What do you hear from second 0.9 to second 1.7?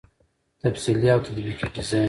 او تطبیقي